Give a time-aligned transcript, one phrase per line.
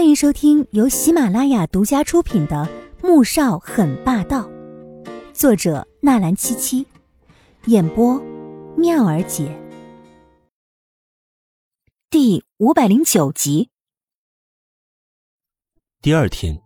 [0.00, 2.66] 欢迎收听由喜马拉雅独家出品的
[3.06, 4.48] 《穆少很霸道》，
[5.34, 6.86] 作者纳兰七七，
[7.66, 8.18] 演播
[8.78, 9.54] 妙儿姐，
[12.08, 13.68] 第五百零九集。
[16.00, 16.58] 第二天，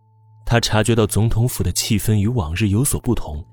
[0.45, 3.45] 他察觉到总统府的气氛与往日有所不同，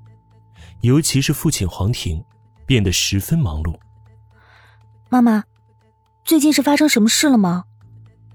[0.83, 2.25] 尤其是父亲黄庭
[2.65, 3.77] 变得十分忙碌。
[5.09, 5.43] 妈妈，
[6.25, 7.65] 最近是发生什么事了吗？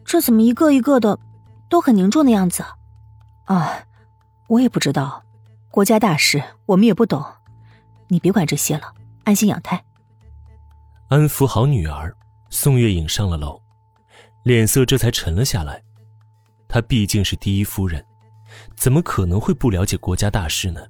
[0.04, 1.18] 这怎么一个一个的
[1.70, 2.64] 都很凝重的样子？
[3.46, 3.86] 啊，
[4.48, 5.24] 我也不知道，
[5.70, 7.24] 国家大事我们也不懂，
[8.08, 9.84] 你别管这些了，安心养胎。
[11.10, 12.16] 安抚好女儿，
[12.50, 13.62] 宋月影上了楼，
[14.44, 15.82] 脸色这才沉了下来。
[16.68, 18.04] 她毕竟是第一夫人，
[18.76, 20.82] 怎么可能会不了解国家大事呢？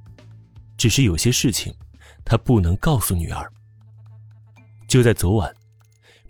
[0.76, 1.73] 只是有些事情，
[2.26, 3.52] 她不能告诉女儿。
[4.88, 5.54] 就在昨晚。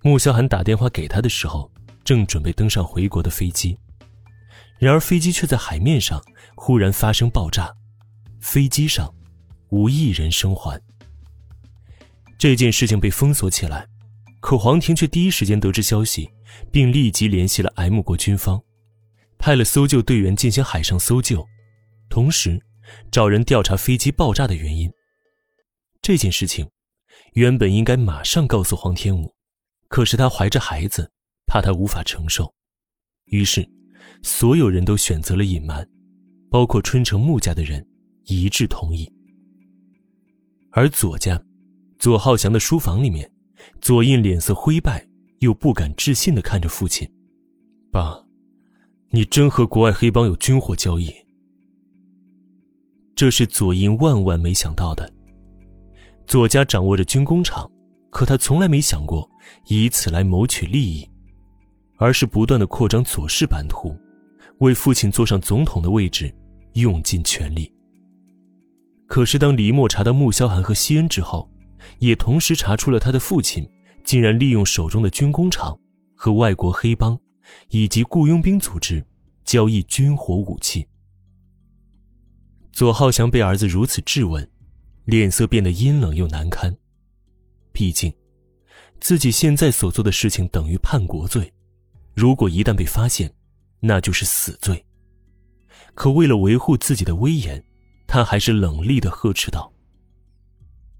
[0.04, 1.70] 穆萧寒打电话给他的时候，
[2.04, 3.77] 正准备登上回国的飞机，
[4.80, 6.23] 然而飞机却在海面上
[6.55, 7.76] 忽然发生爆炸，
[8.40, 9.13] 飞机上
[9.70, 10.82] 无一人生还。
[12.38, 13.87] 这件事情被封锁起来，
[14.40, 16.29] 可黄婷却第一时间得知消息，
[16.71, 18.62] 并立即联系了 M 国军方，
[19.40, 21.46] 派了搜救队员进行海上搜救，
[22.09, 22.63] 同时
[23.12, 24.91] 找人调查飞机爆炸的原因。
[26.02, 26.70] 这件事情
[27.34, 29.34] 原本应该马上告诉黄天武。
[29.90, 31.12] 可是他怀着孩子，
[31.48, 32.54] 怕他无法承受，
[33.26, 33.68] 于是
[34.21, 35.87] 所有人都选择了隐瞒，
[36.49, 37.85] 包括春城穆家的人
[38.26, 39.12] 一致同意。
[40.71, 41.41] 而左家，
[41.99, 43.32] 左浩翔的书房里面，
[43.82, 45.07] 左印脸色灰败，
[45.40, 47.09] 又不敢置信的看着父亲
[47.91, 48.24] ：“爸，
[49.09, 51.12] 你真和国外黑帮有军火交易？”
[53.15, 55.12] 这是左印万万没想到的。
[56.26, 57.70] 左家掌握着军工厂。
[58.09, 59.29] 可他从来没想过
[59.68, 61.07] 以此来谋取利益，
[61.98, 63.96] 而是不断的扩张左氏版图，
[64.59, 66.34] 为父亲坐上总统的位置
[66.74, 67.72] 用尽全力。
[69.08, 71.50] 可是当李默查到穆萧寒和西恩之后，
[72.00, 73.68] 也同时查出了他的父亲
[74.04, 75.78] 竟然利用手中的军工厂
[76.16, 77.18] 和外国黑帮
[77.70, 79.06] 以及雇佣兵组织
[79.46, 80.86] 交易军火武器。
[82.74, 84.48] 左浩翔被儿子如此质问，
[85.06, 86.76] 脸色变得阴冷又难堪。
[87.72, 88.14] 毕竟，
[89.00, 91.52] 自己现在所做的事情等于叛国罪，
[92.14, 93.34] 如果一旦被发现，
[93.80, 94.84] 那就是死罪。
[95.94, 97.64] 可为了维护自己的威严，
[98.08, 99.72] 他还是冷厉的呵斥道：“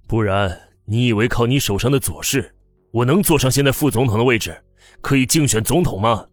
[0.08, 2.56] 不然，你以为靠你手上的左氏，
[2.92, 4.64] 我能坐上现在副总统的位置，
[5.02, 6.26] 可以竞选总统吗？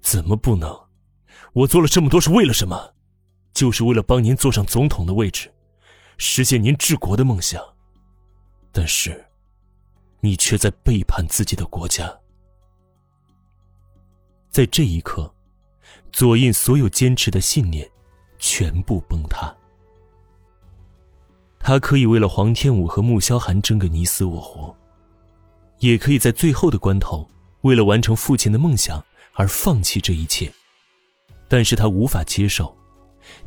[0.00, 0.78] 怎么不能？
[1.52, 2.94] 我做了这么多是为了什么？
[3.54, 5.52] 就是为了帮您坐上总统的位置，
[6.18, 7.62] 实现您治国的梦想。”
[8.72, 9.24] 但是，
[10.20, 12.10] 你却在背叛自己的国家。
[14.52, 15.32] 在这一刻，
[16.12, 17.90] 左印所有坚持的信念
[18.38, 19.50] 全部崩塌。
[21.58, 24.76] 他可以为了黄天武和穆萧寒争个你死我活，
[25.78, 27.26] 也可以在最后的关头
[27.62, 29.02] 为了完成父亲的梦想
[29.32, 30.52] 而放弃这一切。
[31.48, 32.76] 但是他无法接受，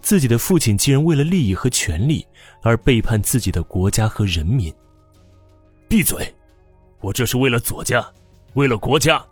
[0.02, 2.26] 自己的父亲竟然为了利益和权力
[2.64, 4.74] 而背叛自己的国家和人民。
[5.88, 6.34] 闭嘴！
[7.00, 8.04] 我这是为了左家，
[8.56, 9.24] 为了国家。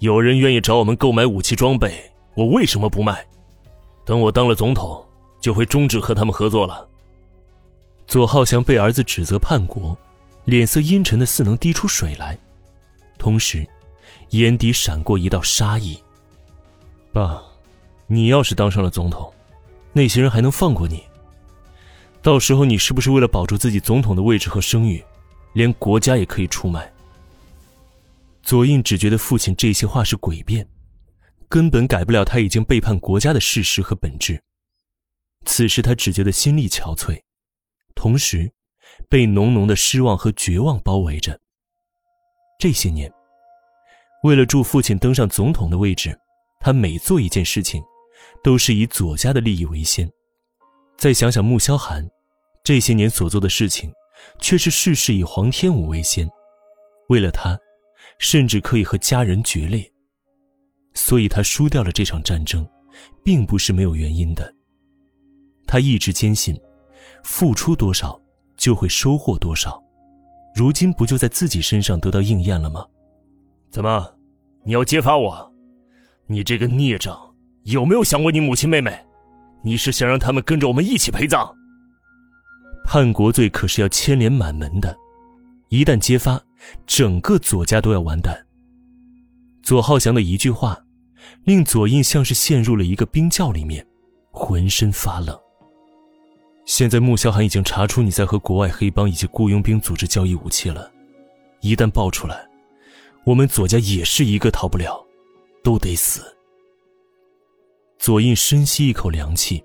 [0.00, 1.92] 有人愿意找我们购买武器装备，
[2.34, 3.26] 我为什么不卖？
[4.04, 5.04] 等我当了总统，
[5.40, 6.86] 就会终止和他们合作了。
[8.06, 9.96] 左浩翔被儿子指责叛国，
[10.44, 12.38] 脸色阴沉的似能滴出水来，
[13.18, 13.66] 同时，
[14.30, 15.98] 眼底闪过一道杀意。
[17.12, 17.42] 爸，
[18.06, 19.32] 你要是当上了总统，
[19.92, 21.02] 那些人还能放过你？
[22.22, 25.02] 到时候你是不是为了保住自己总统的位置和声誉？
[25.54, 26.88] 连国家也可以出卖。
[28.48, 30.66] 左印只觉得父亲这些话是诡辩，
[31.50, 34.42] 根本改不了他已经背叛国家的事实和本质。
[35.44, 37.20] 此时他只觉得心力憔悴，
[37.94, 38.50] 同时
[39.06, 41.38] 被浓浓的失望和绝望包围着。
[42.58, 43.12] 这些年，
[44.22, 46.18] 为了助父亲登上总统的位置，
[46.58, 47.82] 他每做一件事情，
[48.42, 50.10] 都是以左家的利益为先。
[50.96, 52.02] 再想想穆萧寒，
[52.64, 53.92] 这些年所做的事情。
[54.40, 56.26] 却是事事以黄天武为先，
[57.10, 57.58] 为了他，
[58.18, 59.90] 甚至可以和家人决裂。
[60.94, 62.68] 所以他输掉了这场战争，
[63.24, 64.54] 并不是没有原因的。
[65.66, 66.58] 他一直坚信，
[67.22, 68.20] 付出多少
[68.56, 69.82] 就会收获多少，
[70.54, 72.84] 如今不就在自己身上得到应验了吗？
[73.70, 74.14] 怎么，
[74.64, 75.52] 你要揭发我？
[76.26, 77.16] 你这个孽障，
[77.64, 78.98] 有没有想过你母亲妹妹？
[79.62, 81.54] 你是想让他们跟着我们一起陪葬？
[82.84, 84.96] 叛国罪可是要牵连满门的，
[85.68, 86.42] 一旦揭发，
[86.86, 88.46] 整个左家都要完蛋。
[89.62, 90.78] 左浩翔的一句话，
[91.44, 93.86] 令左印像是陷入了一个冰窖里面，
[94.30, 95.38] 浑身发冷。
[96.64, 100.90] 现在穆萧寒已经查出你在和国外黑帮以及雇佣兵组织交易武器了，
[101.60, 102.46] 一旦爆出来，
[103.24, 105.02] 我们左家也是一个逃不了，
[105.62, 106.22] 都得死。
[107.98, 109.64] 左印深吸一口凉气，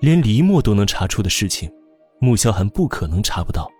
[0.00, 1.72] 连黎墨都能查出的事情，
[2.20, 3.70] 穆萧寒不可能查不到。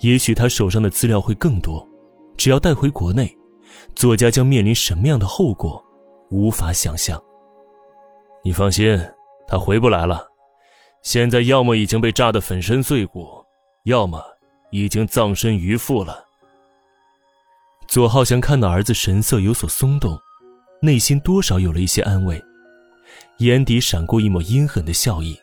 [0.00, 1.86] 也许他手上的资料会更多，
[2.36, 3.34] 只要带回国内，
[3.94, 5.82] 左家将面临什么样的后果，
[6.30, 7.22] 无法想象。
[8.44, 8.98] 你放心，
[9.48, 10.26] 他回不来了。
[11.02, 13.28] 现在要么已经被炸得粉身碎骨，
[13.84, 14.22] 要么
[14.70, 16.24] 已经葬身鱼腹了。
[17.86, 20.18] 左浩翔看到儿子神色有所松动，
[20.82, 22.42] 内心多少有了一些安慰，
[23.38, 25.38] 眼底闪过一抹阴狠的笑意。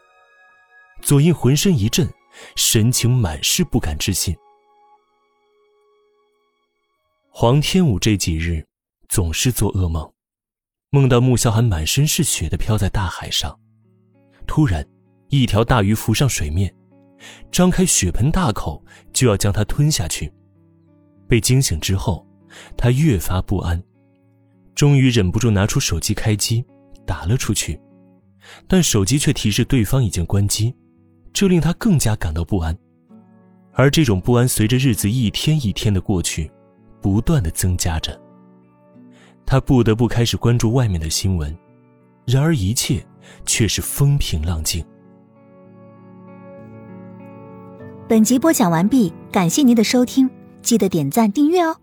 [1.01, 2.07] 左印浑身一震，
[2.55, 4.35] 神情满是不敢置信。
[7.35, 8.63] 黄天武这几日
[9.09, 10.07] 总是做噩梦，
[10.91, 13.59] 梦到穆萧寒满身是血的飘在大海上，
[14.45, 14.87] 突然。
[15.29, 16.71] 一条大鱼浮上水面，
[17.51, 20.31] 张开血盆大口就要将他吞下去。
[21.27, 22.23] 被惊醒之后，
[22.77, 23.83] 他越发不安，
[24.75, 26.63] 终于忍不住拿出手机开机，
[27.03, 27.81] 打了出去，
[28.67, 30.71] 但手机却提示对方已经关机，
[31.33, 32.77] 这令他更加感到不安。
[33.71, 36.51] 而这种不安随着日子一天一天的过去，
[37.03, 38.19] 不断的增加着。
[39.45, 41.55] 他不得不开始关注外面的新闻，
[42.25, 43.05] 然而一切
[43.45, 44.83] 却是风平浪静。
[48.07, 50.29] 本集播讲完毕，感谢您的收听，
[50.61, 51.82] 记得点赞订阅哦。